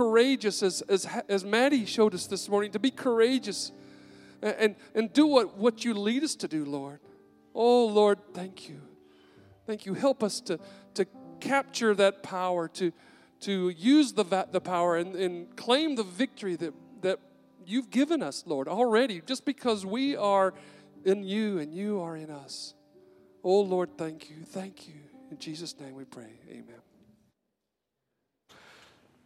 [0.00, 3.70] courageous as, as, as Maddie showed us this morning, to be courageous
[4.40, 7.00] and, and, and do what, what you lead us to do, Lord.
[7.54, 8.80] Oh, Lord, thank you.
[9.66, 9.92] Thank you.
[9.92, 10.58] Help us to,
[10.94, 11.04] to
[11.38, 12.92] capture that power, to,
[13.40, 16.72] to use the, the power and, and claim the victory that,
[17.02, 17.18] that
[17.66, 20.54] you've given us, Lord, already, just because we are
[21.04, 22.72] in you and you are in us.
[23.44, 24.36] Oh, Lord, thank you.
[24.46, 24.94] Thank you.
[25.30, 26.40] In Jesus' name we pray.
[26.48, 26.89] Amen.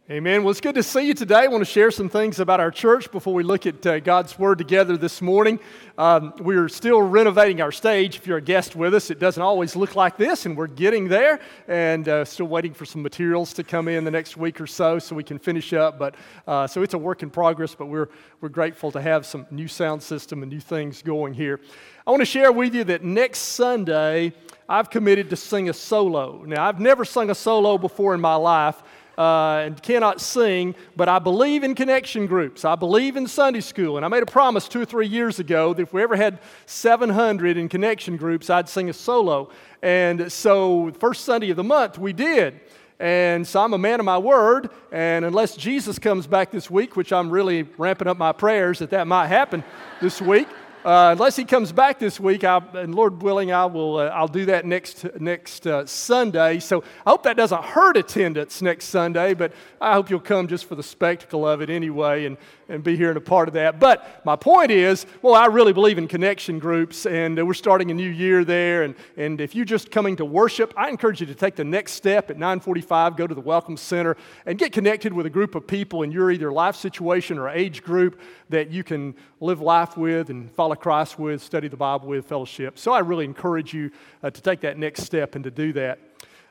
[0.07, 0.43] Amen.
[0.43, 1.45] Well, it's good to see you today.
[1.45, 4.37] I want to share some things about our church before we look at uh, God's
[4.37, 5.59] Word together this morning.
[5.97, 8.15] Um, we're still renovating our stage.
[8.17, 11.07] If you're a guest with us, it doesn't always look like this, and we're getting
[11.07, 14.67] there and uh, still waiting for some materials to come in the next week or
[14.67, 15.97] so so we can finish up.
[15.97, 16.13] But
[16.45, 18.09] uh, so it's a work in progress, but we're,
[18.41, 21.59] we're grateful to have some new sound system and new things going here.
[22.05, 24.33] I want to share with you that next Sunday,
[24.69, 26.43] I've committed to sing a solo.
[26.45, 28.83] Now, I've never sung a solo before in my life
[29.17, 32.65] uh, and cannot sing, but I believe in connection groups.
[32.65, 33.97] I believe in Sunday school.
[33.97, 36.39] And I made a promise two or three years ago that if we ever had
[36.65, 39.49] 700 in connection groups, I'd sing a solo.
[39.81, 42.59] And so, first Sunday of the month, we did.
[42.99, 44.69] And so I'm a man of my word.
[44.91, 48.89] And unless Jesus comes back this week, which I'm really ramping up my prayers that
[48.91, 49.63] that might happen
[50.01, 50.47] this week.
[50.85, 53.97] Uh, unless he comes back this week, I, and Lord willing, I will.
[53.97, 56.59] Uh, I'll do that next next uh, Sunday.
[56.59, 60.65] So I hope that doesn't hurt attendance next Sunday, but I hope you'll come just
[60.65, 62.37] for the spectacle of it anyway, and
[62.69, 63.79] and be here and a part of that.
[63.79, 67.91] But my point is, well, I really believe in connection groups, and uh, we're starting
[67.91, 68.83] a new year there.
[68.83, 71.93] And, and if you're just coming to worship, I encourage you to take the next
[71.93, 75.67] step at 945, go to the Welcome Center, and get connected with a group of
[75.67, 80.29] people in your either life situation or age group that you can live life with
[80.29, 82.77] and follow Christ with, study the Bible with, fellowship.
[82.79, 83.91] So I really encourage you
[84.23, 85.99] uh, to take that next step and to do that.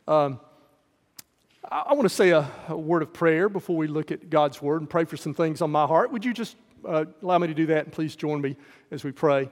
[0.07, 0.39] Um,
[1.71, 4.83] I want to say a, a, word of prayer before we look at God's word
[4.83, 6.13] and pray for some things on my heart.
[6.13, 8.57] Would you just uh, allow me to do that and please join me
[8.91, 9.49] as we pray?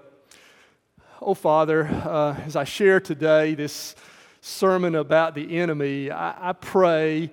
[1.22, 3.94] Oh, Father, uh, as I share today this
[4.42, 7.30] sermon about the enemy, I, I pray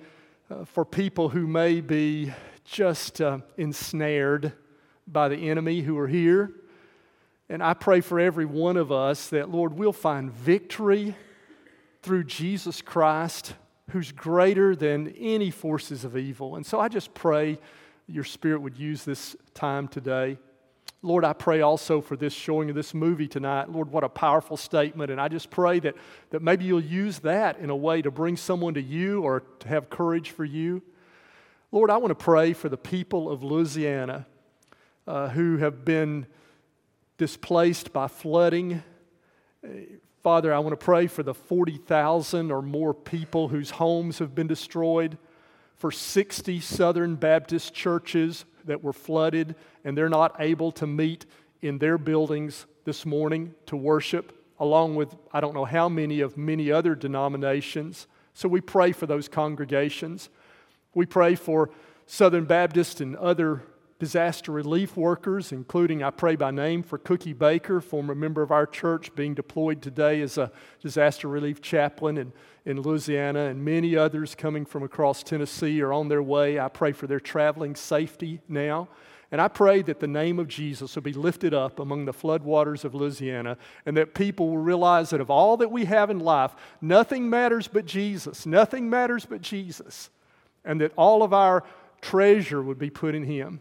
[0.50, 2.32] uh, for people who may be
[2.64, 4.54] just uh, ensnared
[5.06, 6.52] by the enemy who are here.
[7.50, 11.16] And I pray for every one of us that, Lord, we'll find victory
[12.02, 13.54] through Jesus Christ
[13.90, 16.56] who's greater than any forces of evil.
[16.56, 17.58] And so I just pray
[18.06, 20.38] your spirit would use this time today.
[21.02, 23.70] Lord, I pray also for this showing of this movie tonight.
[23.70, 25.10] Lord, what a powerful statement.
[25.10, 25.94] And I just pray that,
[26.30, 29.68] that maybe you'll use that in a way to bring someone to you or to
[29.68, 30.82] have courage for you.
[31.72, 34.26] Lord, I want to pray for the people of Louisiana
[35.06, 36.26] uh, who have been
[37.16, 38.82] displaced by flooding,
[40.22, 44.46] Father, I want to pray for the 40,000 or more people whose homes have been
[44.46, 45.16] destroyed,
[45.76, 51.24] for 60 Southern Baptist churches that were flooded and they're not able to meet
[51.62, 56.36] in their buildings this morning to worship, along with I don't know how many of
[56.36, 58.06] many other denominations.
[58.34, 60.28] So we pray for those congregations.
[60.94, 61.70] We pray for
[62.04, 63.62] Southern Baptist and other
[64.00, 68.66] disaster relief workers, including, I pray by name, for Cookie Baker, former member of our
[68.66, 70.50] church, being deployed today as a
[70.80, 72.32] disaster relief chaplain in,
[72.64, 76.58] in Louisiana, and many others coming from across Tennessee are on their way.
[76.58, 78.88] I pray for their traveling safety now.
[79.30, 82.84] And I pray that the name of Jesus will be lifted up among the floodwaters
[82.84, 86.52] of Louisiana and that people will realize that of all that we have in life,
[86.80, 88.44] nothing matters but Jesus.
[88.44, 90.10] Nothing matters but Jesus.
[90.64, 91.62] And that all of our
[92.00, 93.60] treasure would be put in Him.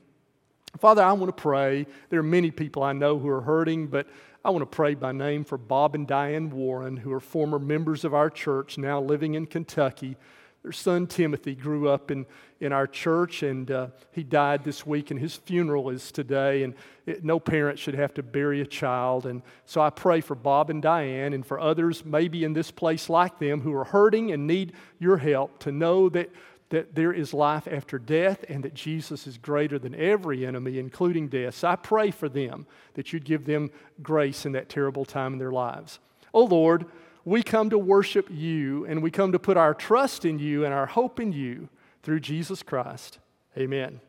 [0.77, 1.87] Father, I want to pray.
[2.09, 4.07] There are many people I know who are hurting, but
[4.45, 8.05] I want to pray by name for Bob and Diane Warren, who are former members
[8.05, 10.15] of our church, now living in Kentucky.
[10.61, 12.25] Their son Timothy grew up in,
[12.59, 16.63] in our church, and uh, he died this week, and his funeral is today.
[16.63, 16.75] And
[17.05, 19.25] it, no parent should have to bury a child.
[19.25, 23.09] And so I pray for Bob and Diane, and for others maybe in this place
[23.09, 26.29] like them who are hurting and need your help to know that
[26.69, 31.27] that there is life after death and that Jesus is greater than every enemy, including
[31.27, 31.55] death.
[31.55, 33.71] So I pray for them that you'd give them
[34.01, 35.99] grace in that terrible time in their lives.
[36.33, 36.85] Oh Lord,
[37.25, 40.73] we come to worship you and we come to put our trust in you and
[40.73, 41.69] our hope in you
[42.03, 43.19] through Jesus Christ.
[43.57, 43.99] Amen.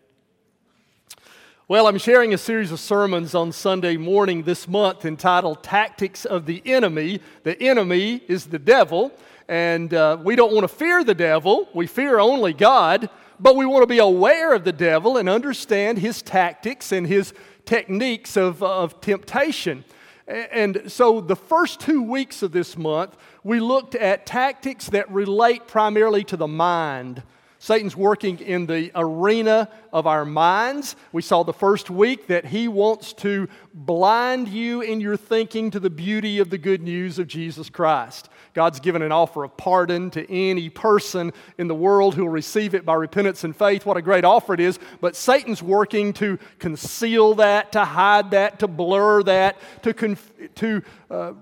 [1.66, 6.44] Well, I'm sharing a series of sermons on Sunday morning this month entitled Tactics of
[6.44, 7.20] the Enemy.
[7.44, 9.12] The enemy is the devil.
[9.50, 13.10] And uh, we don't want to fear the devil, we fear only God,
[13.40, 17.34] but we want to be aware of the devil and understand his tactics and his
[17.64, 19.84] techniques of, of temptation.
[20.28, 25.66] And so, the first two weeks of this month, we looked at tactics that relate
[25.66, 27.24] primarily to the mind.
[27.62, 30.96] Satan's working in the arena of our minds.
[31.12, 35.78] We saw the first week that he wants to blind you in your thinking to
[35.78, 38.30] the beauty of the good news of Jesus Christ.
[38.54, 42.74] God's given an offer of pardon to any person in the world who will receive
[42.74, 43.84] it by repentance and faith.
[43.84, 44.78] What a great offer it is.
[45.02, 50.82] But Satan's working to conceal that, to hide that, to blur that, to, conf- to
[51.10, 51.32] uh,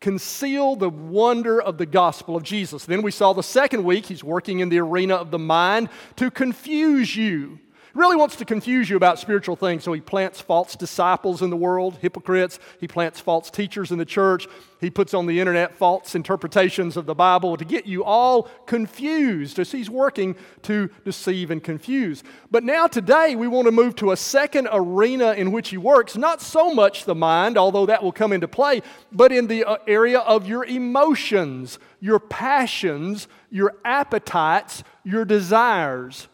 [0.00, 2.84] conceal the wonder of the gospel of Jesus.
[2.84, 6.30] Then we saw the second week, he's working in the arena of the mind to
[6.30, 7.58] confuse you
[7.94, 11.56] really wants to confuse you about spiritual things, so he plants false disciples in the
[11.56, 12.58] world, hypocrites.
[12.80, 14.46] He plants false teachers in the church.
[14.80, 19.58] He puts on the internet false interpretations of the Bible to get you all confused
[19.58, 22.22] as he's working to deceive and confuse.
[22.50, 26.16] But now, today, we want to move to a second arena in which he works,
[26.16, 29.76] not so much the mind, although that will come into play, but in the uh,
[29.86, 36.28] area of your emotions, your passions, your appetites, your desires.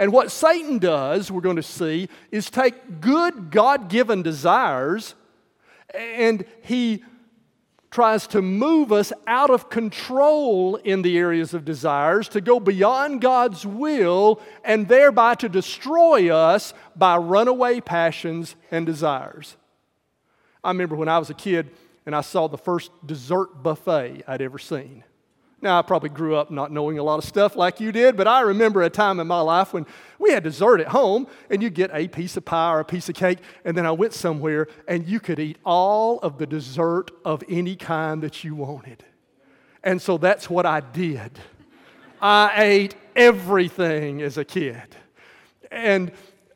[0.00, 5.14] And what Satan does, we're going to see, is take good God given desires
[5.94, 7.04] and he
[7.90, 13.20] tries to move us out of control in the areas of desires, to go beyond
[13.20, 19.56] God's will, and thereby to destroy us by runaway passions and desires.
[20.64, 21.68] I remember when I was a kid
[22.06, 25.04] and I saw the first dessert buffet I'd ever seen.
[25.62, 28.26] Now, I probably grew up not knowing a lot of stuff like you did, but
[28.26, 29.84] I remember a time in my life when
[30.18, 33.10] we had dessert at home and you get a piece of pie or a piece
[33.10, 37.10] of cake, and then I went somewhere and you could eat all of the dessert
[37.26, 39.04] of any kind that you wanted.
[39.84, 41.38] And so that's what I did.
[42.22, 44.96] I ate everything as a kid.
[45.70, 46.10] And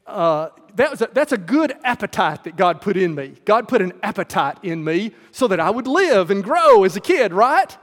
[0.06, 3.34] uh, that was a, that's a good appetite that God put in me.
[3.44, 7.00] God put an appetite in me so that I would live and grow as a
[7.00, 7.76] kid, right?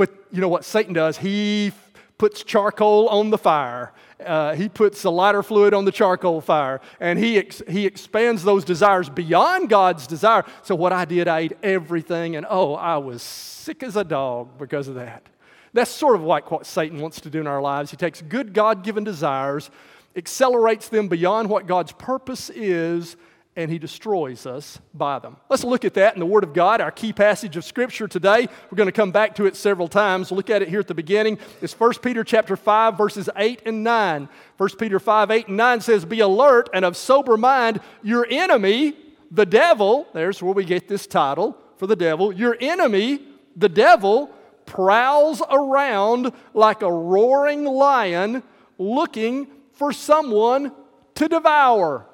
[0.00, 1.18] But you know what Satan does?
[1.18, 1.72] He
[2.16, 3.92] puts charcoal on the fire.
[4.24, 8.42] Uh, he puts a lighter fluid on the charcoal fire, and he, ex- he expands
[8.42, 10.46] those desires beyond God's desire.
[10.62, 14.56] So, what I did, I ate everything, and oh, I was sick as a dog
[14.56, 15.26] because of that.
[15.74, 17.90] That's sort of like what Satan wants to do in our lives.
[17.90, 19.70] He takes good God given desires,
[20.16, 23.18] accelerates them beyond what God's purpose is,
[23.60, 25.36] and he destroys us by them.
[25.50, 28.48] Let's look at that in the Word of God, our key passage of Scripture today.
[28.70, 30.32] We're going to come back to it several times.
[30.32, 31.38] Look at it here at the beginning.
[31.60, 34.28] It's 1 Peter chapter 5, verses 8 and 9.
[34.56, 37.80] 1 Peter 5, 8 and 9 says, Be alert and of sober mind.
[38.02, 38.96] Your enemy,
[39.30, 42.32] the devil, there's where we get this title for the devil.
[42.32, 43.20] Your enemy,
[43.56, 44.30] the devil,
[44.64, 48.42] prowls around like a roaring lion
[48.78, 50.72] looking for someone
[51.14, 52.06] to devour.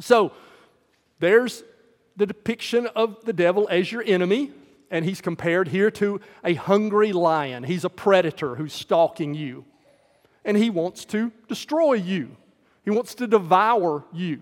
[0.00, 0.32] So,
[1.18, 1.64] there's
[2.16, 4.52] the depiction of the devil as your enemy,
[4.90, 7.64] and he's compared here to a hungry lion.
[7.64, 9.64] He's a predator who's stalking you,
[10.44, 12.36] and he wants to destroy you,
[12.84, 14.40] he wants to devour you.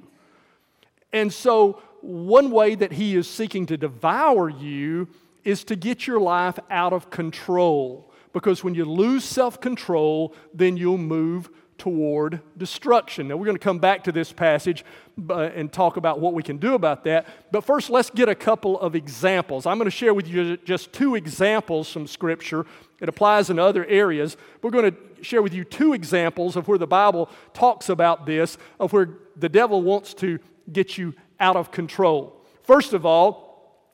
[1.13, 5.09] And so, one way that he is seeking to devour you
[5.45, 8.13] is to get your life out of control.
[8.33, 13.29] Because when you lose self control, then you'll move toward destruction.
[13.29, 14.85] Now, we're going to come back to this passage
[15.29, 17.27] uh, and talk about what we can do about that.
[17.53, 19.67] But first, let's get a couple of examples.
[19.67, 22.67] I'm going to share with you just two examples from Scripture.
[23.01, 24.37] It applies in other areas.
[24.63, 28.59] We're going to share with you two examples of where the Bible talks about this,
[28.81, 30.39] of where the devil wants to
[30.73, 32.41] get you out of control.
[32.63, 33.47] First of all,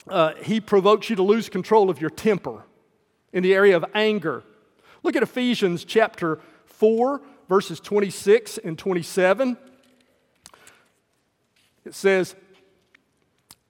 [0.09, 2.65] uh, he provokes you to lose control of your temper
[3.33, 4.43] in the area of anger.
[5.03, 7.21] Look at Ephesians chapter 4,
[7.53, 9.59] verses 26 and 27.
[11.85, 12.35] It says,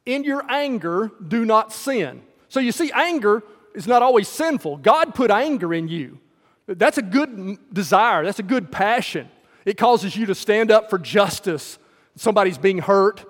[0.06, 2.22] In your anger, do not sin.
[2.48, 3.42] So you see, anger
[3.74, 4.76] is not always sinful.
[4.76, 6.20] God put anger in you.
[6.68, 9.28] That's a good desire, that's a good passion.
[9.64, 11.76] It causes you to stand up for justice.
[12.14, 13.24] Somebody's being hurt.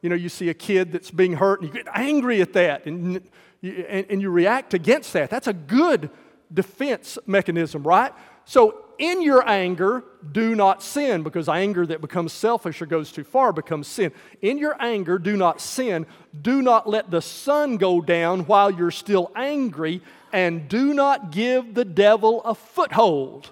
[0.00, 2.86] You know, you see a kid that's being hurt and you get angry at that
[2.86, 3.20] and
[3.62, 5.28] and, and you react against that.
[5.28, 6.08] That's a good
[6.50, 8.12] defense mechanism, right?
[8.46, 13.24] So in your anger, do not sin, because anger that becomes selfish or goes too
[13.24, 14.12] far becomes sin.
[14.42, 16.06] In your anger, do not sin.
[16.40, 20.02] Do not let the sun go down while you're still angry,
[20.32, 23.50] and do not give the devil a foothold.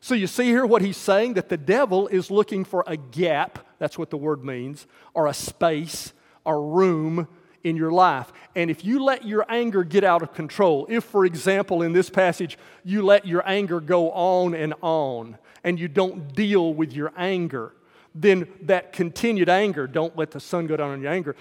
[0.00, 3.64] So you see here what he's saying that the devil is looking for a gap,
[3.78, 6.12] that's what the word means, or a space,
[6.44, 7.28] a room
[7.64, 8.32] in your life.
[8.54, 12.10] And if you let your anger get out of control, if, for example, in this
[12.10, 17.12] passage, you let your anger go on and on, and you don't deal with your
[17.16, 17.72] anger,
[18.14, 21.36] then that continued anger, don't let the sun go down on your anger,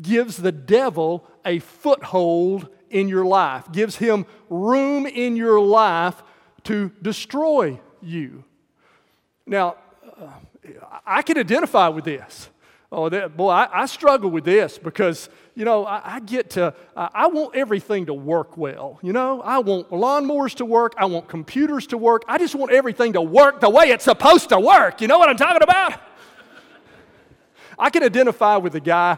[0.00, 6.22] gives the devil a foothold in your life, gives him room in your life
[6.64, 8.44] to destroy you.
[9.46, 9.76] Now,
[10.20, 10.28] uh,
[11.04, 12.48] I can identify with this.
[12.94, 16.74] Oh, that, boy, I, I, struggle with this because, you know, I, I get to,
[16.94, 18.98] I, I want everything to work well.
[19.02, 20.92] You know, I want lawnmowers to work.
[20.98, 22.22] I want computers to work.
[22.28, 25.00] I just want everything to work the way it's supposed to work.
[25.00, 26.02] You know what I'm talking about?
[27.78, 29.16] I can identify with the guy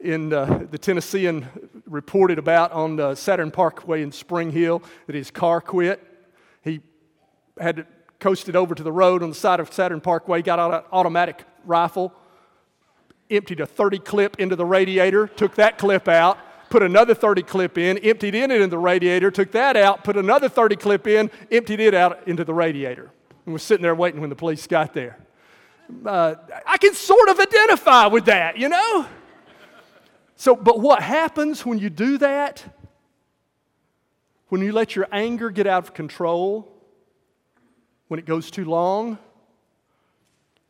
[0.00, 1.46] in uh, the Tennessean
[1.86, 6.02] reported about on the Saturn Parkway in Spring Hill that his car quit.
[6.64, 6.80] He
[7.60, 7.86] had to
[8.18, 11.44] coasted over to the road on the side of Saturn Parkway, got out an automatic
[11.66, 12.10] rifle
[13.36, 16.38] emptied a 30 clip into the radiator, took that clip out,
[16.70, 20.48] put another 30 clip in, emptied it in the radiator, took that out, put another
[20.48, 23.10] 30 clip in, emptied it out into the radiator,
[23.46, 25.18] and was sitting there waiting when the police got there.
[26.04, 26.34] Uh,
[26.66, 29.06] I can sort of identify with that, you know?
[30.36, 32.64] So, but what happens when you do that?
[34.48, 36.72] When you let your anger get out of control,
[38.08, 39.18] when it goes too long,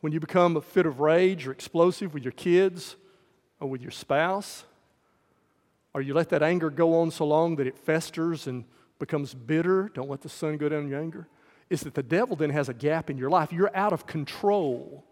[0.01, 2.95] when you become a fit of rage or explosive with your kids
[3.59, 4.65] or with your spouse,
[5.93, 8.65] or you let that anger go on so long that it festers and
[8.99, 11.27] becomes bitter, don't let the sun go down in your anger,
[11.69, 13.51] is that the devil then has a gap in your life.
[13.51, 15.03] You're out of control.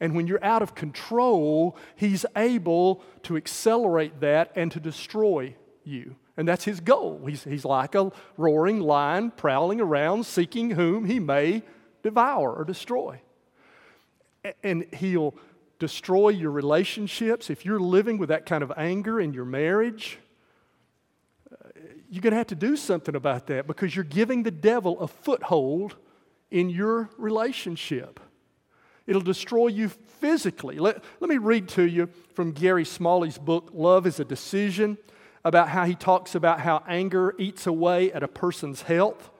[0.00, 5.54] And when you're out of control, he's able to accelerate that and to destroy
[5.84, 6.16] you.
[6.36, 7.22] And that's his goal.
[7.26, 11.62] He's, he's like a roaring lion prowling around, seeking whom he may
[12.02, 13.20] devour or destroy
[14.62, 15.34] and he'll
[15.78, 17.50] destroy your relationships.
[17.50, 20.18] If you're living with that kind of anger in your marriage,
[22.10, 25.08] you're going to have to do something about that because you're giving the devil a
[25.08, 25.96] foothold
[26.50, 28.20] in your relationship.
[29.06, 30.78] It'll destroy you physically.
[30.78, 34.96] Let, let me read to you from Gary Smalley's book, Love is a Decision,
[35.44, 39.30] about how he talks about how anger eats away at a person's health.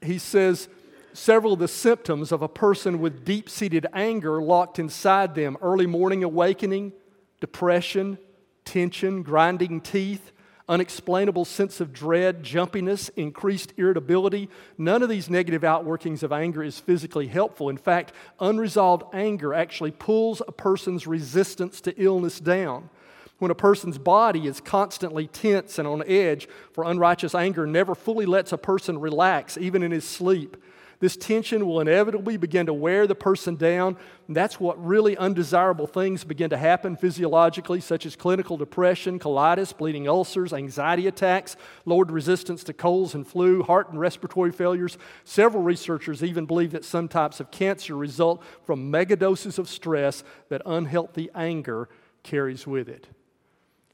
[0.00, 0.68] He says,
[1.12, 5.86] several of the symptoms of a person with deep seated anger locked inside them early
[5.86, 6.92] morning awakening,
[7.40, 8.18] depression,
[8.64, 10.32] tension, grinding teeth,
[10.68, 14.48] unexplainable sense of dread, jumpiness, increased irritability.
[14.76, 17.70] None of these negative outworkings of anger is physically helpful.
[17.70, 22.90] In fact, unresolved anger actually pulls a person's resistance to illness down.
[23.38, 28.26] When a person's body is constantly tense and on edge for unrighteous anger, never fully
[28.26, 30.56] lets a person relax, even in his sleep.
[31.00, 33.96] This tension will inevitably begin to wear the person down.
[34.26, 39.76] And that's what really undesirable things begin to happen physiologically, such as clinical depression, colitis,
[39.76, 44.98] bleeding ulcers, anxiety attacks, lowered resistance to colds and flu, heart and respiratory failures.
[45.22, 50.62] Several researchers even believe that some types of cancer result from megadoses of stress that
[50.66, 51.88] unhealthy anger
[52.24, 53.06] carries with it.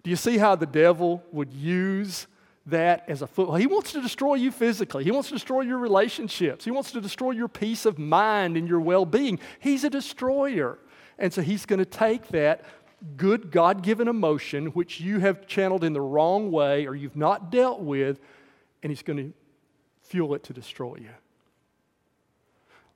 [0.03, 2.27] Do you see how the devil would use
[2.67, 3.61] that as a foothold.
[3.61, 5.05] He wants to destroy you physically.
[5.05, 6.65] He wants to destroy your relationships.
[6.65, 9.39] He wants to destroy your peace of mind and your well being.
[9.61, 10.79] He's a destroyer.
[11.19, 12.65] And so he's going to take that
[13.17, 17.51] good God given emotion, which you have channeled in the wrong way or you've not
[17.51, 18.21] dealt with,
[18.83, 19.33] and he's going to
[20.03, 21.11] fuel it to destroy you.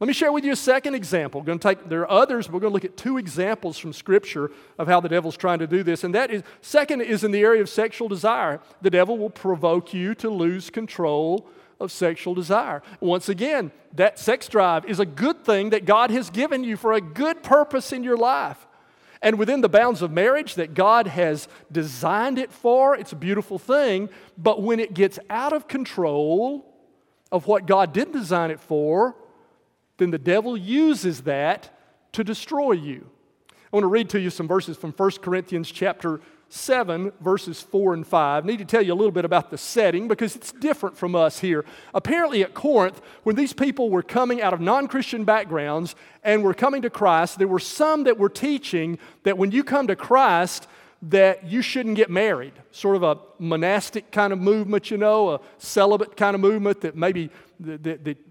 [0.00, 1.40] Let me share with you a second example.
[1.40, 3.78] We're going to take, there are others, but we're going to look at two examples
[3.78, 6.04] from Scripture of how the devil's trying to do this.
[6.04, 8.60] And that is, second is in the area of sexual desire.
[8.80, 11.48] The devil will provoke you to lose control
[11.80, 12.80] of sexual desire.
[13.00, 16.92] Once again, that sex drive is a good thing that God has given you for
[16.92, 18.68] a good purpose in your life.
[19.20, 23.58] And within the bounds of marriage that God has designed it for, it's a beautiful
[23.58, 24.10] thing.
[24.36, 26.64] But when it gets out of control
[27.32, 29.16] of what God did design it for,
[29.98, 31.70] then the devil uses that
[32.12, 33.08] to destroy you.
[33.50, 37.94] I want to read to you some verses from 1 Corinthians chapter 7, verses 4
[37.94, 38.44] and 5.
[38.44, 41.14] I need to tell you a little bit about the setting because it's different from
[41.14, 41.64] us here.
[41.92, 46.54] Apparently, at Corinth, when these people were coming out of non Christian backgrounds and were
[46.54, 50.66] coming to Christ, there were some that were teaching that when you come to Christ,
[51.02, 52.54] that you shouldn't get married.
[52.72, 56.96] Sort of a monastic kind of movement, you know, a celibate kind of movement that
[56.96, 58.27] maybe that, that, that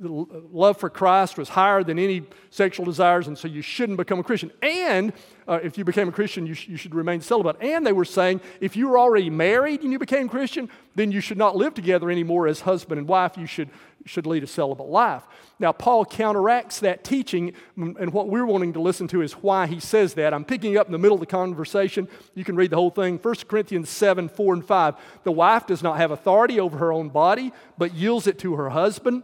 [0.00, 4.22] love for Christ was higher than any sexual desires, and so you shouldn't become a
[4.22, 4.50] Christian.
[4.62, 5.12] And
[5.48, 7.56] uh, if you became a Christian, you, sh- you should remain celibate.
[7.60, 11.20] And they were saying if you were already married and you became Christian, then you
[11.20, 13.38] should not live together anymore as husband and wife.
[13.38, 13.70] You should,
[14.04, 15.22] should lead a celibate life.
[15.58, 19.80] Now, Paul counteracts that teaching, and what we're wanting to listen to is why he
[19.80, 20.34] says that.
[20.34, 22.08] I'm picking up in the middle of the conversation.
[22.34, 23.18] You can read the whole thing.
[23.18, 24.94] 1 Corinthians 7 4 and 5.
[25.24, 28.70] The wife does not have authority over her own body, but yields it to her
[28.70, 29.22] husband.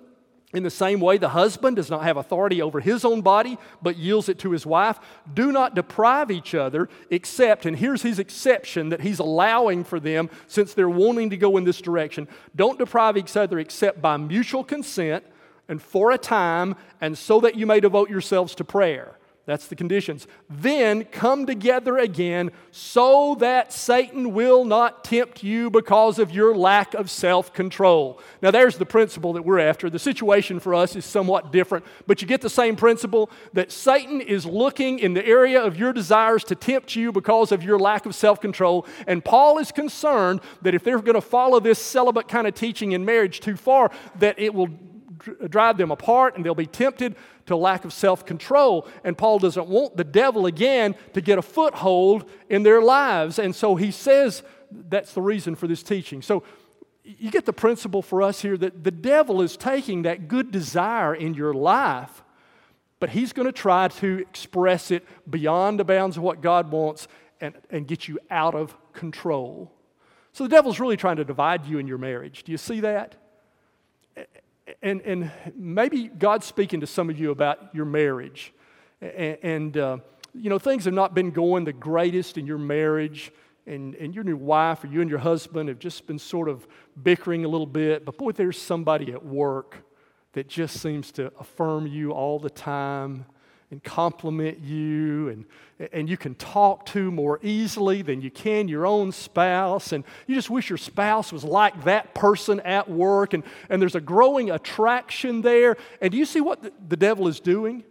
[0.52, 3.96] In the same way, the husband does not have authority over his own body, but
[3.96, 4.98] yields it to his wife.
[5.32, 10.28] Do not deprive each other, except, and here's his exception that he's allowing for them
[10.46, 12.28] since they're wanting to go in this direction.
[12.54, 15.24] Don't deprive each other except by mutual consent
[15.68, 19.16] and for a time, and so that you may devote yourselves to prayer.
[19.44, 20.28] That's the conditions.
[20.48, 26.94] Then come together again so that Satan will not tempt you because of your lack
[26.94, 28.20] of self control.
[28.40, 29.90] Now, there's the principle that we're after.
[29.90, 34.20] The situation for us is somewhat different, but you get the same principle that Satan
[34.20, 38.06] is looking in the area of your desires to tempt you because of your lack
[38.06, 38.86] of self control.
[39.08, 42.92] And Paul is concerned that if they're going to follow this celibate kind of teaching
[42.92, 44.68] in marriage too far, that it will
[45.48, 48.88] drive them apart and they'll be tempted to lack of self control.
[49.04, 53.38] And Paul doesn't want the devil again to get a foothold in their lives.
[53.38, 56.22] And so he says that's the reason for this teaching.
[56.22, 56.42] So
[57.04, 61.14] you get the principle for us here that the devil is taking that good desire
[61.14, 62.22] in your life,
[63.00, 67.08] but he's going to try to express it beyond the bounds of what God wants
[67.40, 69.72] and, and get you out of control.
[70.32, 72.44] So the devil's really trying to divide you in your marriage.
[72.44, 73.16] Do you see that?
[74.82, 78.52] And, and maybe God's speaking to some of you about your marriage.
[79.00, 79.96] And, and uh,
[80.34, 83.32] you know, things have not been going the greatest in your marriage,
[83.66, 86.48] and, and you and your wife or you and your husband have just been sort
[86.48, 86.66] of
[87.02, 88.04] bickering a little bit.
[88.04, 89.78] But boy, there's somebody at work
[90.32, 93.26] that just seems to affirm you all the time
[93.72, 95.46] and compliment you and,
[95.92, 100.34] and you can talk to more easily than you can your own spouse and you
[100.34, 104.50] just wish your spouse was like that person at work and, and there's a growing
[104.50, 107.82] attraction there and do you see what the, the devil is doing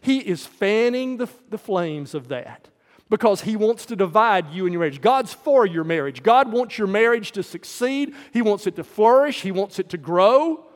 [0.00, 2.68] he is fanning the, the flames of that
[3.10, 5.00] because he wants to divide you and your marriage.
[5.00, 6.22] God's for your marriage.
[6.22, 8.14] God wants your marriage to succeed.
[8.32, 9.42] He wants it to flourish.
[9.42, 10.69] He wants it to grow.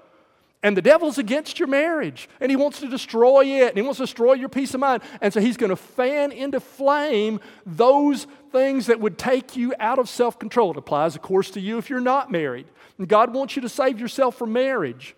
[0.65, 3.99] And the devil's against your marriage, and he wants to destroy it, and he wants
[3.99, 5.03] to destroy your peace of mind.
[5.21, 9.99] And so he's going to fan into flame those things that would take you out
[9.99, 10.71] of self control.
[10.71, 12.65] It applies, of course, to you if you're not married.
[12.97, 15.15] And God wants you to save yourself from marriage.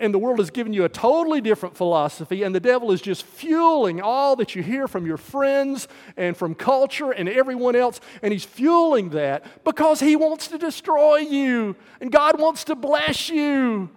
[0.00, 3.22] And the world has given you a totally different philosophy, and the devil is just
[3.22, 5.86] fueling all that you hear from your friends
[6.16, 8.00] and from culture and everyone else.
[8.20, 13.28] And he's fueling that because he wants to destroy you, and God wants to bless
[13.28, 13.88] you.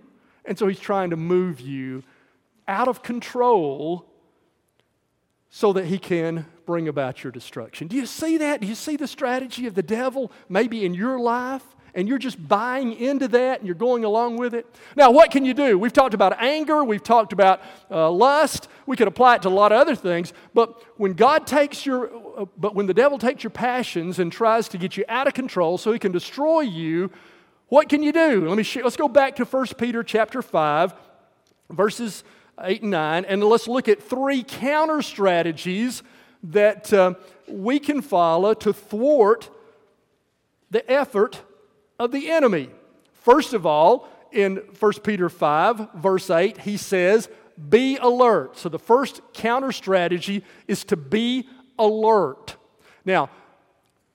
[0.46, 2.04] And so he's trying to move you
[2.68, 4.06] out of control
[5.50, 7.88] so that he can bring about your destruction.
[7.88, 8.62] Do you see that?
[8.62, 11.64] Do you see the strategy of the devil maybe in your life?
[11.94, 14.66] And you're just buying into that and you're going along with it.
[14.98, 15.80] Now, what can you do?
[15.80, 19.50] We've talked about anger, we've talked about uh, lust, we could apply it to a
[19.50, 20.34] lot of other things.
[20.54, 24.68] But when God takes your, uh, but when the devil takes your passions and tries
[24.70, 27.12] to get you out of control so he can destroy you,
[27.68, 28.48] what can you do?
[28.48, 30.94] Let me sh- let's go back to 1 Peter chapter 5,
[31.72, 32.24] verses
[32.62, 36.04] 8 and 9, and let's look at three counter strategies
[36.44, 37.16] that uh,
[37.48, 39.50] we can follow to thwart
[40.70, 41.42] the effort
[42.00, 42.70] of the enemy.
[43.14, 47.30] First of all, in 1 Peter 5, verse 8, he says,
[47.70, 48.58] Be alert.
[48.58, 51.48] So the first counter strategy is to be
[51.80, 52.58] alert.
[53.06, 53.30] Now,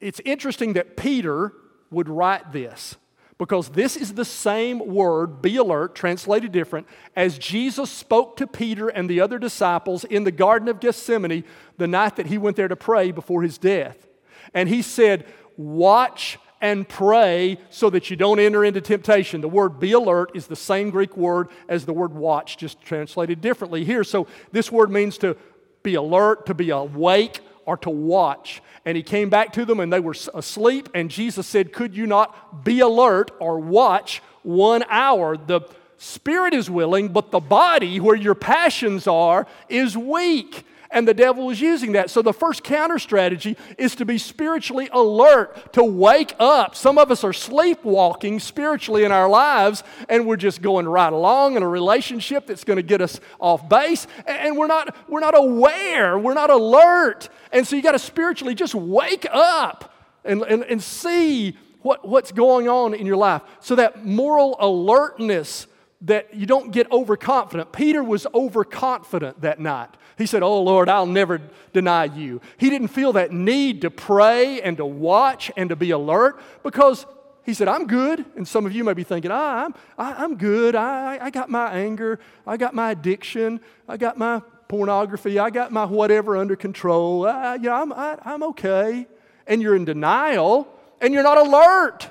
[0.00, 1.52] it's interesting that Peter
[1.90, 2.96] would write this
[3.40, 8.88] because this is the same word, be alert, translated different, as Jesus spoke to Peter
[8.88, 11.44] and the other disciples in the Garden of Gethsemane
[11.79, 14.07] the night that he went there to pray before his death.
[14.53, 15.24] And he said,
[15.57, 19.40] Watch and pray so that you don't enter into temptation.
[19.40, 23.40] The word be alert is the same Greek word as the word watch, just translated
[23.40, 24.05] differently here.
[24.05, 25.35] So this word means to
[25.83, 28.61] be alert, to be awake, or to watch.
[28.85, 30.88] And he came back to them and they were asleep.
[30.92, 35.37] And Jesus said, Could you not be alert or watch one hour?
[35.37, 35.61] The
[35.96, 40.66] spirit is willing, but the body, where your passions are, is weak.
[40.92, 42.11] And the devil was using that.
[42.11, 46.74] So the first counter strategy is to be spiritually alert, to wake up.
[46.74, 51.57] Some of us are sleepwalking spiritually in our lives, and we're just going right along
[51.57, 55.37] in a relationship that's going to get us off base, and we're not, we're not
[55.37, 57.29] aware, we're not alert.
[57.53, 62.33] And so you got to spiritually just wake up and, and, and see what, what's
[62.33, 63.42] going on in your life.
[63.61, 65.68] So that moral alertness
[66.02, 67.72] that you don't get overconfident.
[67.72, 69.90] Peter was overconfident that night.
[70.16, 71.40] He said, Oh Lord, I'll never
[71.72, 72.40] deny you.
[72.56, 77.06] He didn't feel that need to pray and to watch and to be alert because
[77.44, 78.24] he said, I'm good.
[78.36, 80.74] And some of you may be thinking, ah, I'm, I, am good.
[80.74, 82.20] I, I got my anger.
[82.46, 83.60] I got my addiction.
[83.88, 85.38] I got my pornography.
[85.38, 87.26] I got my whatever under control.
[87.26, 89.06] Uh, yeah, I'm, I, I'm okay.
[89.46, 90.68] And you're in denial
[91.00, 92.10] and you're not alert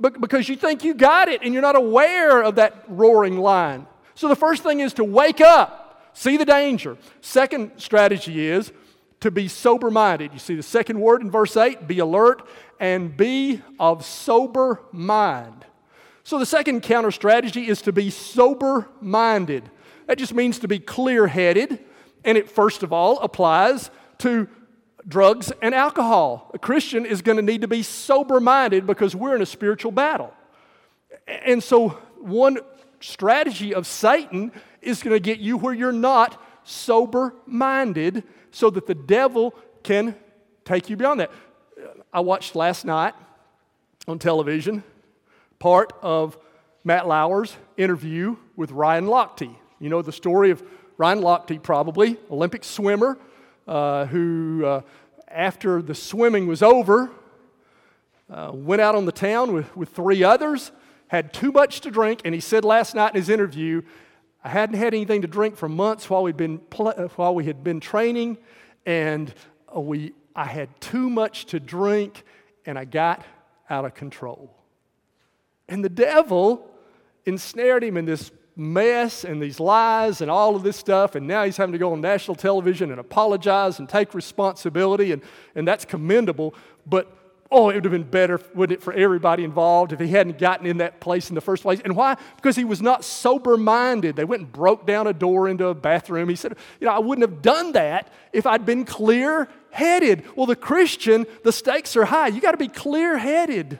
[0.00, 3.86] because you think you got it and you're not aware of that roaring lion.
[4.14, 6.96] So the first thing is to wake up, see the danger.
[7.20, 8.72] Second strategy is
[9.20, 10.32] to be sober minded.
[10.32, 12.42] You see the second word in verse 8 be alert
[12.80, 15.64] and be of sober mind.
[16.24, 19.70] So the second counter strategy is to be sober minded.
[20.06, 21.78] That just means to be clear headed,
[22.24, 24.48] and it first of all applies to
[25.06, 26.50] drugs and alcohol.
[26.54, 29.92] A Christian is going to need to be sober minded because we're in a spiritual
[29.92, 30.32] battle.
[31.26, 32.58] And so, one
[33.00, 38.86] strategy of Satan is going to get you where you're not sober minded so that
[38.86, 40.14] the devil can
[40.64, 41.30] take you beyond that.
[42.12, 43.14] I watched last night
[44.06, 44.82] on television
[45.58, 46.36] part of
[46.84, 49.54] Matt Lauer's interview with Ryan Lochte.
[49.78, 50.62] You know the story of
[50.96, 53.18] Ryan Lochte, probably, Olympic swimmer
[53.66, 54.80] uh, who, uh,
[55.28, 57.10] after the swimming was over,
[58.30, 60.72] uh, went out on the town with, with three others,
[61.08, 63.82] had too much to drink, and he said last night in his interview,
[64.44, 67.62] I hadn't had anything to drink for months while, we'd been pl- while we had
[67.62, 68.38] been training,
[68.86, 69.32] and
[69.74, 72.24] uh, we, I had too much to drink,
[72.66, 73.24] and I got
[73.70, 74.54] out of control.
[75.68, 76.68] And the devil
[77.24, 81.44] ensnared him in this mess and these lies and all of this stuff, and now
[81.44, 85.22] he's having to go on national television and apologize and take responsibility, and,
[85.54, 86.54] and that's commendable.
[86.86, 87.10] But
[87.52, 90.66] oh, it would have been better, wouldn't it, for everybody involved if he hadn't gotten
[90.66, 91.80] in that place in the first place.
[91.84, 92.16] And why?
[92.36, 94.16] Because he was not sober minded.
[94.16, 96.28] They went and broke down a door into a bathroom.
[96.28, 100.24] He said, You know, I wouldn't have done that if I'd been clear headed.
[100.34, 102.28] Well, the Christian, the stakes are high.
[102.28, 103.78] You got to be clear headed.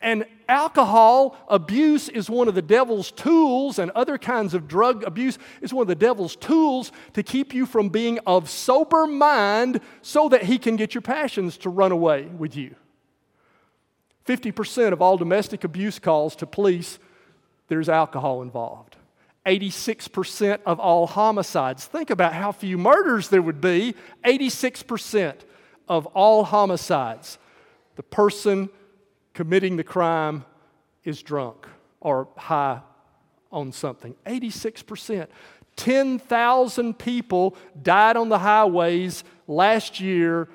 [0.00, 5.38] And alcohol abuse is one of the devil's tools, and other kinds of drug abuse
[5.60, 10.28] is one of the devil's tools to keep you from being of sober mind so
[10.28, 12.74] that he can get your passions to run away with you.
[14.26, 16.98] 50% of all domestic abuse calls to police,
[17.68, 18.96] there's alcohol involved.
[19.46, 21.86] 86% of all homicides.
[21.86, 23.94] Think about how few murders there would be.
[24.24, 25.34] 86%
[25.88, 27.38] of all homicides.
[27.96, 28.68] The person
[29.38, 30.44] committing the crime
[31.04, 31.64] is drunk
[32.00, 32.80] or high
[33.52, 34.16] on something.
[34.26, 35.28] 86%.
[35.76, 40.48] 10,000 people died on the highways last year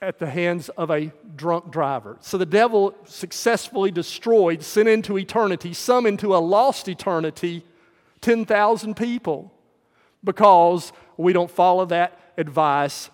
[0.00, 2.16] at the hands of a drunk driver.
[2.22, 7.62] So the devil successfully destroyed, sent into eternity, some into a lost eternity,
[8.22, 9.52] 10,000 people
[10.24, 13.10] because we don't follow that advice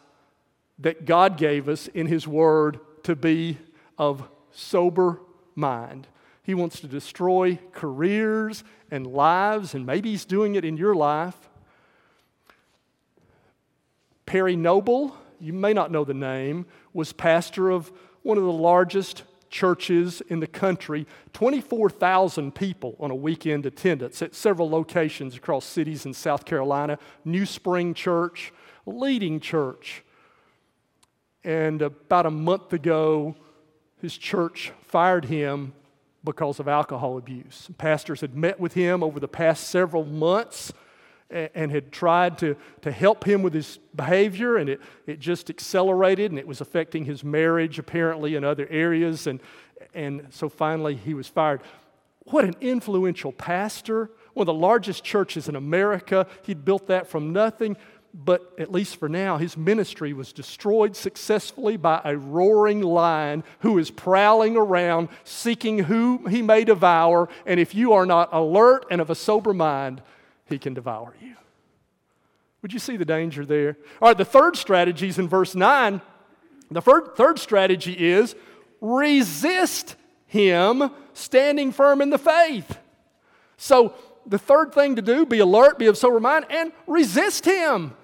[0.79, 3.59] that God gave us in His Word to be
[3.99, 5.21] of sober
[5.55, 6.07] mind.
[6.43, 11.37] He wants to destroy careers and lives, and maybe he's doing it in your life.
[14.25, 19.25] Perry Noble, you may not know the name, was pastor of one of the largest
[19.51, 26.07] churches in the country, 24,000 people on a weekend attendance at several locations across cities
[26.07, 26.99] in South Carolina.
[27.25, 28.53] New Spring Church,
[28.87, 30.03] leading church.
[31.45, 33.35] And about a month ago,
[34.01, 35.73] his church fired him
[36.25, 37.69] because of alcohol abuse.
[37.79, 40.73] Pastors had met with him over the past several months
[41.31, 46.31] and had tried to, to help him with his behavior, and it, it just accelerated,
[46.31, 49.27] and it was affecting his marriage apparently in other areas.
[49.27, 49.41] And,
[49.95, 51.61] and so finally, he was fired.
[52.25, 56.27] What an influential pastor, one of the largest churches in America.
[56.43, 57.77] He'd built that from nothing
[58.15, 63.79] but at least for now, his ministry was destroyed successfully by a roaring lion who
[63.79, 67.29] is prowling around seeking who he may devour.
[67.47, 70.03] And if you are not alert and of a sober mind,
[70.47, 71.37] he can devour you.
[72.63, 73.77] Would you see the danger there?
[74.01, 76.01] All right, the third strategy is in verse 9.
[76.71, 78.35] The third, third strategy is
[78.81, 82.79] resist him standing firm in the faith.
[83.57, 83.95] So,
[84.29, 87.97] the third thing to do, be alert, be of sober mind, and resist him.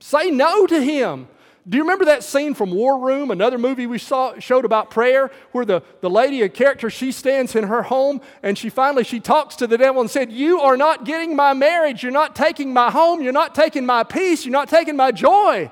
[0.00, 1.28] Say no to him.
[1.68, 5.30] Do you remember that scene from War Room, another movie we saw showed about prayer,
[5.52, 9.20] where the, the lady, a character, she stands in her home and she finally she
[9.20, 12.72] talks to the devil and said, You are not getting my marriage, you're not taking
[12.72, 15.70] my home, you're not taking my peace, you're not taking my joy.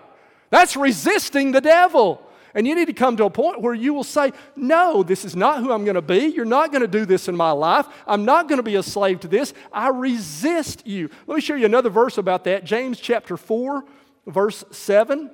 [0.50, 2.22] That's resisting the devil.
[2.58, 5.36] And you need to come to a point where you will say, No, this is
[5.36, 6.26] not who I'm going to be.
[6.26, 7.86] You're not going to do this in my life.
[8.04, 9.54] I'm not going to be a slave to this.
[9.72, 11.08] I resist you.
[11.28, 12.64] Let me show you another verse about that.
[12.64, 13.84] James chapter 4,
[14.26, 15.30] verse 7.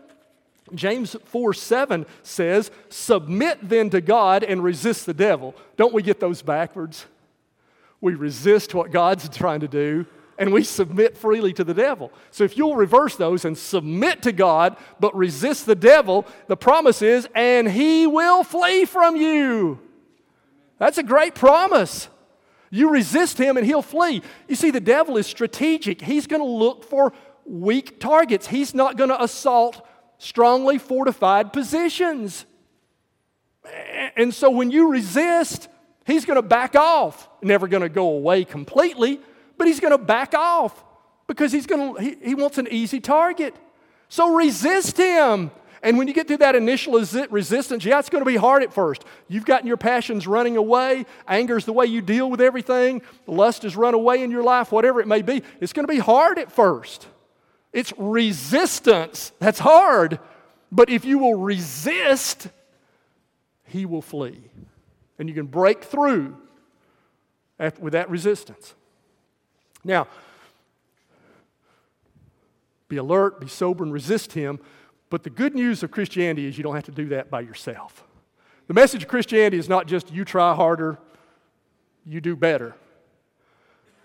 [0.74, 5.54] James 4 7 says, Submit then to God and resist the devil.
[5.78, 7.06] Don't we get those backwards?
[8.02, 10.04] We resist what God's trying to do
[10.38, 12.12] and we submit freely to the devil.
[12.30, 17.02] So if you'll reverse those and submit to God, but resist the devil, the promise
[17.02, 19.80] is, and he will flee from you.
[20.78, 22.08] That's a great promise.
[22.70, 24.22] You resist him and he'll flee.
[24.48, 26.02] You see, the devil is strategic.
[26.02, 27.12] He's going to look for
[27.46, 32.46] weak targets, he's not going to assault strongly fortified positions.
[34.16, 35.68] And so when you resist,
[36.04, 37.28] He's going to back off.
[37.42, 39.20] Never going to go away completely,
[39.56, 40.84] but he's going to back off
[41.26, 43.54] because he's going to, he, he wants an easy target.
[44.08, 45.50] So resist him.
[45.82, 48.72] And when you get through that initial resistance, yeah, it's going to be hard at
[48.72, 49.04] first.
[49.28, 51.04] You've gotten your passions running away.
[51.28, 53.02] Anger is the way you deal with everything.
[53.26, 55.42] Lust has run away in your life, whatever it may be.
[55.60, 57.06] It's going to be hard at first.
[57.70, 60.20] It's resistance that's hard.
[60.72, 62.48] But if you will resist,
[63.64, 64.40] he will flee.
[65.18, 66.34] And you can break through
[67.58, 68.74] with that resistance.
[69.84, 70.08] Now,
[72.88, 74.58] be alert, be sober, and resist him.
[75.10, 78.04] But the good news of Christianity is you don't have to do that by yourself.
[78.66, 80.98] The message of Christianity is not just you try harder,
[82.06, 82.74] you do better.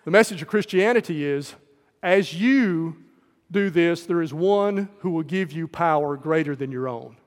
[0.05, 1.55] The message of Christianity is
[2.01, 2.95] as you
[3.51, 7.17] do this, there is one who will give you power greater than your own.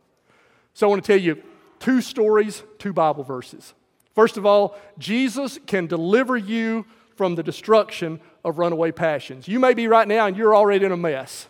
[0.74, 1.42] So I want to tell you
[1.80, 3.74] two stories, two Bible verses.
[4.14, 6.86] First of all, Jesus can deliver you
[7.16, 9.48] from the destruction of runaway passions.
[9.48, 11.46] You may be right now and you're already in a mess.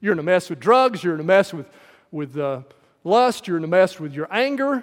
[0.00, 1.66] You're in a mess with drugs, you're in a mess with,
[2.10, 2.62] with uh,
[3.04, 4.82] lust, you're in a mess with your anger.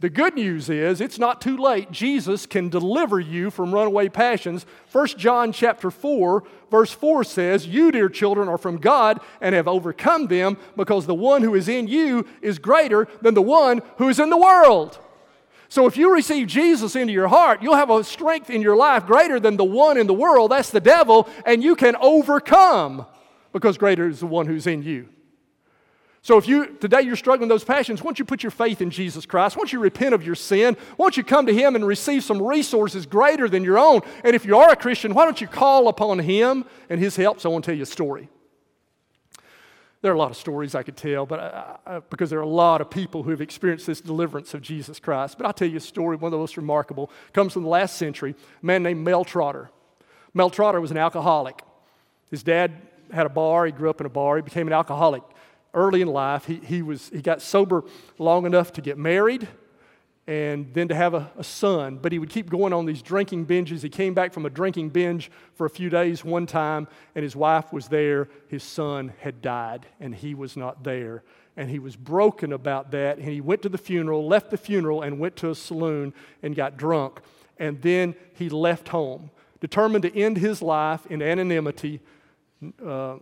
[0.00, 1.90] The good news is it's not too late.
[1.90, 4.64] Jesus can deliver you from runaway passions.
[4.92, 9.66] 1 John chapter 4 verse 4 says, "You dear children are from God and have
[9.66, 14.08] overcome them because the one who is in you is greater than the one who
[14.08, 15.00] is in the world."
[15.68, 19.06] So if you receive Jesus into your heart, you'll have a strength in your life
[19.06, 23.04] greater than the one in the world, that's the devil, and you can overcome
[23.52, 25.08] because greater is the one who's in you.
[26.22, 29.24] So if you today you're struggling those passions, once you put your faith in Jesus
[29.24, 32.42] Christ, once you repent of your sin, once you come to Him and receive some
[32.42, 35.88] resources greater than your own, and if you are a Christian, why don't you call
[35.88, 37.40] upon Him and His help?
[37.40, 38.28] So I want to tell you a story.
[40.00, 42.42] There are a lot of stories I could tell, but I, I, because there are
[42.42, 45.36] a lot of people who have experienced this deliverance of Jesus Christ.
[45.38, 47.96] But I'll tell you a story, one of the most remarkable, comes from the last
[47.96, 48.36] century.
[48.62, 49.70] A man named Mel Trotter.
[50.34, 51.62] Mel Trotter was an alcoholic.
[52.30, 52.80] His dad
[53.12, 53.66] had a bar.
[53.66, 54.36] He grew up in a bar.
[54.36, 55.22] He became an alcoholic
[55.74, 56.44] early in life.
[56.44, 57.82] He, he, was, he got sober
[58.18, 59.48] long enough to get married
[60.28, 61.96] and then to have a, a, son.
[61.96, 63.82] But he would keep going on these drinking binges.
[63.82, 66.86] He came back from a drinking binge for a few days one time,
[67.16, 68.28] and his wife was there.
[68.46, 71.24] His son had died, and he was not there.
[71.56, 73.18] And he was broken about that.
[73.18, 76.54] And he went to the funeral, left the funeral, and went to a saloon and
[76.54, 77.20] got drunk.
[77.58, 82.00] And then he left home, determined to end his life in anonymity
[82.84, 83.16] uh,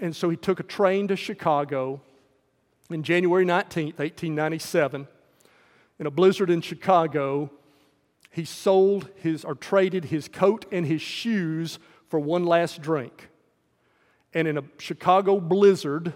[0.00, 2.00] and so he took a train to Chicago
[2.90, 5.06] in January 19th, 1897.
[6.00, 7.50] In a blizzard in Chicago,
[8.30, 13.28] he sold his or traded his coat and his shoes for one last drink.
[14.32, 16.14] And in a Chicago blizzard,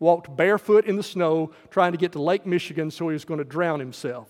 [0.00, 3.38] walked barefoot in the snow trying to get to Lake Michigan so he was going
[3.38, 4.28] to drown himself.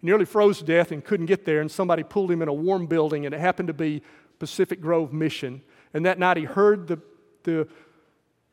[0.00, 2.52] He nearly froze to death and couldn't get there, and somebody pulled him in a
[2.52, 4.02] warm building, and it happened to be
[4.38, 5.60] Pacific Grove Mission.
[5.92, 6.98] And that night he heard the,
[7.42, 7.68] the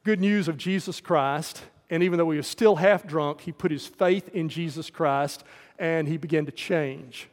[0.04, 1.62] good news of Jesus Christ.
[1.90, 5.44] And even though he was still half drunk, he put his faith in Jesus Christ
[5.80, 7.30] and he began to change.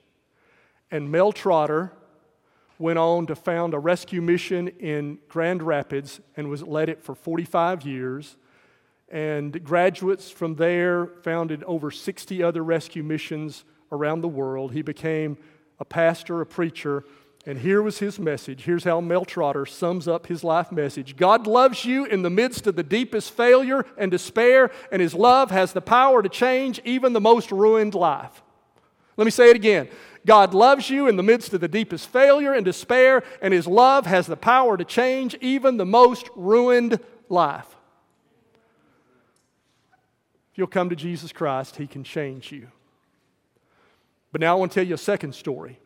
[0.90, 1.92] And Mel Trotter
[2.78, 7.14] went on to found a rescue mission in Grand Rapids and was led it for
[7.14, 8.36] 45 years.
[9.08, 14.72] And graduates from there founded over 60 other rescue missions around the world.
[14.72, 15.36] He became
[15.78, 17.04] a pastor, a preacher,
[17.46, 18.62] and here was his message.
[18.64, 22.66] Here's how Mel Trotter sums up his life message God loves you in the midst
[22.66, 27.12] of the deepest failure and despair, and his love has the power to change even
[27.12, 28.42] the most ruined life.
[29.16, 29.88] Let me say it again.
[30.26, 34.06] God loves you in the midst of the deepest failure and despair, and his love
[34.06, 37.68] has the power to change even the most ruined life.
[40.52, 42.68] If you'll come to Jesus Christ, he can change you.
[44.32, 45.78] But now I want to tell you a second story.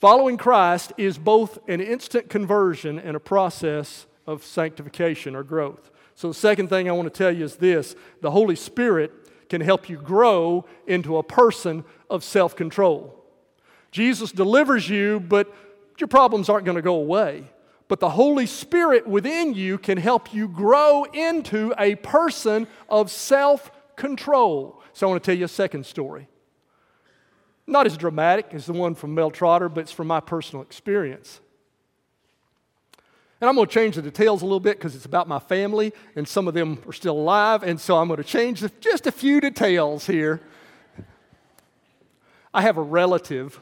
[0.00, 5.90] Following Christ is both an instant conversion and a process of sanctification or growth.
[6.14, 9.12] So, the second thing I want to tell you is this the Holy Spirit
[9.50, 13.14] can help you grow into a person of self control.
[13.90, 15.54] Jesus delivers you, but
[15.98, 17.44] your problems aren't going to go away.
[17.86, 23.70] But the Holy Spirit within you can help you grow into a person of self
[23.96, 24.82] control.
[24.94, 26.26] So, I want to tell you a second story.
[27.70, 31.40] Not as dramatic as the one from Mel Trotter, but it's from my personal experience.
[33.40, 35.92] And I'm going to change the details a little bit because it's about my family,
[36.16, 39.12] and some of them are still alive, and so I'm going to change just a
[39.12, 40.40] few details here.
[42.52, 43.60] I have a relative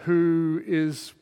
[0.00, 1.14] who is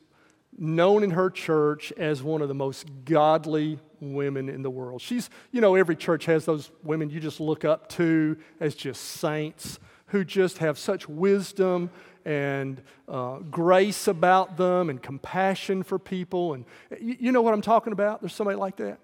[0.57, 4.99] known in her church as one of the most godly women in the world.
[4.99, 9.03] She's, you know, every church has those women you just look up to as just
[9.03, 11.89] saints who just have such wisdom
[12.25, 16.53] and uh, grace about them and compassion for people.
[16.53, 16.65] And
[16.99, 18.21] you, you know what I'm talking about?
[18.21, 18.99] There's somebody like that.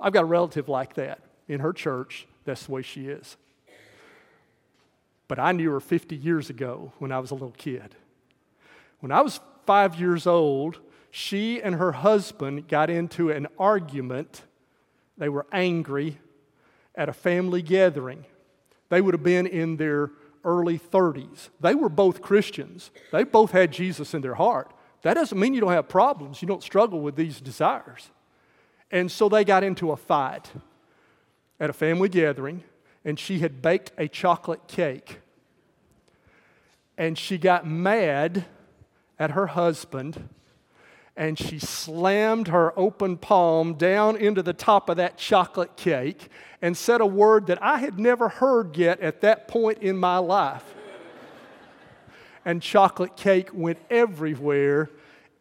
[0.00, 2.26] I've got a relative like that in her church.
[2.44, 3.36] That's the way she is.
[5.28, 7.94] But I knew her 50 years ago when I was a little kid.
[9.00, 10.78] When I was five years old,
[11.10, 14.42] she and her husband got into an argument.
[15.18, 16.18] They were angry
[16.94, 18.24] at a family gathering.
[18.88, 20.10] They would have been in their
[20.44, 21.48] early 30s.
[21.60, 24.72] They were both Christians, they both had Jesus in their heart.
[25.02, 28.10] That doesn't mean you don't have problems, you don't struggle with these desires.
[28.90, 30.52] And so they got into a fight
[31.58, 32.62] at a family gathering,
[33.04, 35.20] and she had baked a chocolate cake.
[36.98, 38.44] And she got mad
[39.18, 40.28] at her husband
[41.16, 46.28] and she slammed her open palm down into the top of that chocolate cake
[46.62, 50.18] and said a word that I had never heard yet at that point in my
[50.18, 50.64] life.
[52.44, 54.88] and chocolate cake went everywhere,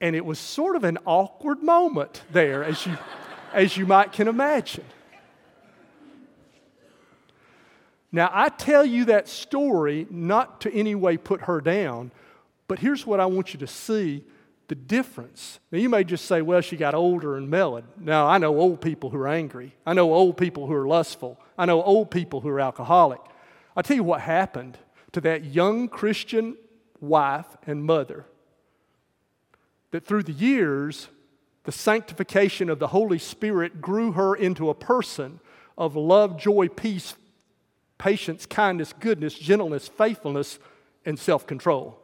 [0.01, 2.97] and it was sort of an awkward moment there, as you,
[3.53, 4.85] as you might can imagine.
[8.11, 12.11] Now, I tell you that story not to any way put her down,
[12.67, 14.25] but here's what I want you to see
[14.71, 15.59] the difference.
[15.69, 17.83] Now, you may just say, well, she got older and mellowed.
[17.99, 19.75] Now, I know old people who are angry.
[19.85, 21.37] I know old people who are lustful.
[21.57, 23.19] I know old people who are alcoholic.
[23.75, 24.77] I'll tell you what happened
[25.11, 26.55] to that young Christian
[27.01, 28.25] wife and mother.
[29.91, 31.09] That through the years,
[31.65, 35.41] the sanctification of the Holy Spirit grew her into a person
[35.77, 37.15] of love, joy, peace,
[37.97, 40.59] patience, kindness, goodness, gentleness, faithfulness,
[41.05, 42.00] and self control.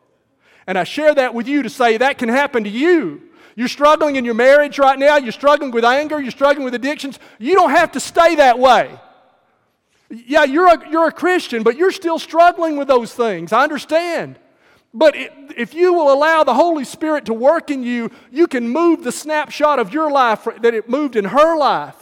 [0.68, 3.22] And I share that with you to say that can happen to you.
[3.56, 7.18] You're struggling in your marriage right now, you're struggling with anger, you're struggling with addictions.
[7.40, 9.00] You don't have to stay that way.
[10.10, 13.52] Yeah, you're a, you're a Christian, but you're still struggling with those things.
[13.52, 14.38] I understand.
[14.94, 19.04] But if you will allow the Holy Spirit to work in you, you can move
[19.04, 21.96] the snapshot of your life that it moved in her life.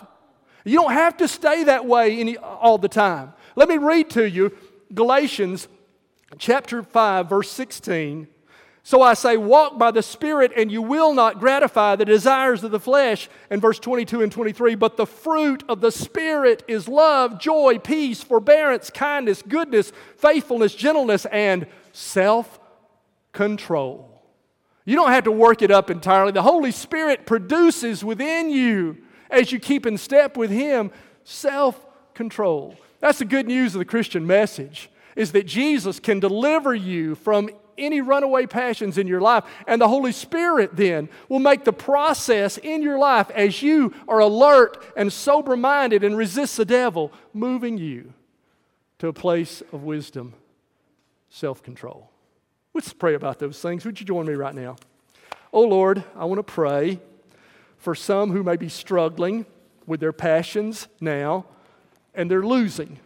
[0.66, 3.34] You don't have to stay that way any, all the time.
[3.56, 4.56] Let me read to you
[4.94, 5.68] Galatians
[6.38, 8.28] chapter 5, verse 16.
[8.86, 12.70] So I say, walk by the Spirit, and you will not gratify the desires of
[12.70, 13.28] the flesh.
[13.50, 18.22] In verse 22 and 23, but the fruit of the Spirit is love, joy, peace,
[18.22, 22.60] forbearance, kindness, goodness, faithfulness, gentleness, and self
[23.32, 24.22] control.
[24.86, 26.32] You don't have to work it up entirely.
[26.32, 28.98] The Holy Spirit produces within you,
[29.32, 30.92] as you keep in step with Him,
[31.24, 32.76] self control.
[33.00, 37.50] That's the good news of the Christian message is that Jesus can deliver you from
[37.78, 39.44] any runaway passions in your life.
[39.68, 44.20] And the Holy Spirit then will make the process in your life as you are
[44.20, 48.14] alert and sober minded and resist the devil, moving you
[49.00, 50.34] to a place of wisdom,
[51.30, 52.10] self control.
[52.74, 53.86] Let's pray about those things.
[53.86, 54.76] Would you join me right now?
[55.54, 57.00] Oh Lord, I want to pray
[57.78, 59.46] for some who may be struggling
[59.86, 61.46] with their passions now
[62.14, 63.00] and they're losing.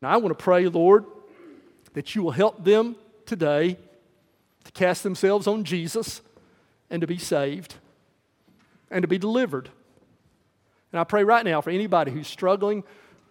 [0.00, 1.04] Now, I want to pray, Lord,
[1.94, 2.96] that you will help them
[3.32, 3.78] today
[4.64, 6.20] to cast themselves on Jesus
[6.90, 7.76] and to be saved
[8.90, 9.70] and to be delivered.
[10.92, 12.84] And I pray right now for anybody who's struggling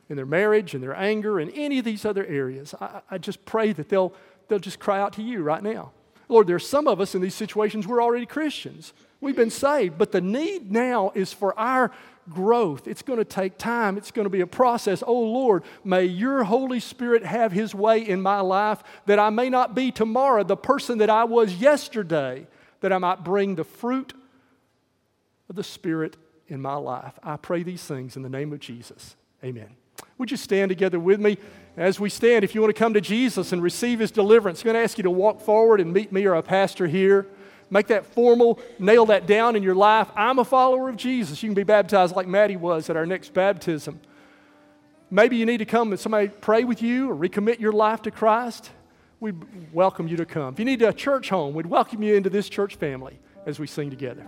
[0.09, 2.73] in their marriage and their anger and any of these other areas.
[2.81, 4.11] I, I just pray that they'll,
[4.47, 5.91] they'll just cry out to you right now.
[6.27, 8.93] Lord, there's some of us in these situations, we're already Christians.
[9.21, 11.91] We've been saved, but the need now is for our
[12.29, 12.87] growth.
[12.87, 15.03] It's going to take time, it's going to be a process.
[15.05, 19.49] Oh Lord, may your Holy Spirit have his way in my life that I may
[19.49, 22.47] not be tomorrow the person that I was yesterday,
[22.81, 24.13] that I might bring the fruit
[25.49, 27.17] of the Spirit in my life.
[27.23, 29.15] I pray these things in the name of Jesus.
[29.43, 29.69] Amen.
[30.17, 31.37] Would you stand together with me?
[31.77, 34.65] As we stand, if you want to come to Jesus and receive his deliverance, I'm
[34.65, 37.27] going to ask you to walk forward and meet me or a pastor here.
[37.71, 40.09] Make that formal, nail that down in your life.
[40.15, 41.41] I'm a follower of Jesus.
[41.41, 44.01] You can be baptized like Maddie was at our next baptism.
[45.09, 48.11] Maybe you need to come and somebody pray with you or recommit your life to
[48.11, 48.69] Christ.
[49.21, 49.37] We'd
[49.73, 50.53] welcome you to come.
[50.53, 53.67] If you need a church home, we'd welcome you into this church family as we
[53.67, 54.25] sing together.